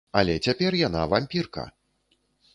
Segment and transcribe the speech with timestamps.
[0.19, 1.69] Але цяпер яна вампірка.